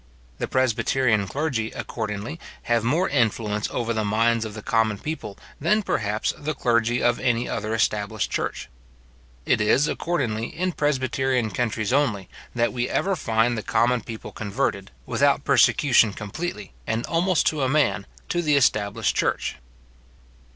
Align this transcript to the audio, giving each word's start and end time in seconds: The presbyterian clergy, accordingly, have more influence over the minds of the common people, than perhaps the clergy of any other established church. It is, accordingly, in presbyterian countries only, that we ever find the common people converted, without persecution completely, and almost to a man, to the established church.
The 0.39 0.47
presbyterian 0.47 1.27
clergy, 1.27 1.69
accordingly, 1.73 2.39
have 2.63 2.83
more 2.83 3.07
influence 3.07 3.69
over 3.69 3.93
the 3.93 4.03
minds 4.03 4.45
of 4.45 4.55
the 4.55 4.63
common 4.63 4.97
people, 4.97 5.37
than 5.59 5.83
perhaps 5.83 6.33
the 6.35 6.55
clergy 6.55 7.03
of 7.03 7.19
any 7.19 7.47
other 7.47 7.71
established 7.75 8.31
church. 8.31 8.67
It 9.45 9.61
is, 9.61 9.87
accordingly, 9.87 10.47
in 10.47 10.71
presbyterian 10.71 11.51
countries 11.51 11.93
only, 11.93 12.29
that 12.55 12.73
we 12.73 12.89
ever 12.89 13.15
find 13.15 13.55
the 13.55 13.61
common 13.61 14.01
people 14.01 14.31
converted, 14.31 14.89
without 15.05 15.43
persecution 15.43 16.13
completely, 16.13 16.73
and 16.87 17.05
almost 17.05 17.45
to 17.49 17.61
a 17.61 17.69
man, 17.69 18.07
to 18.29 18.41
the 18.41 18.55
established 18.55 19.15
church. 19.15 19.57